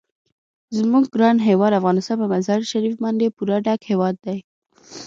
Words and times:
زموږ 0.77 1.03
ګران 1.15 1.37
هیواد 1.47 1.77
افغانستان 1.79 2.17
په 2.19 2.27
مزارشریف 2.33 2.95
باندې 3.03 3.33
پوره 3.35 3.57
ډک 3.65 3.79
هیواد 3.91 4.15
دی. 4.25 4.37